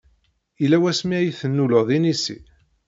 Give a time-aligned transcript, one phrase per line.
[0.61, 2.37] Yella wasmi ay tennuleḍ inisi?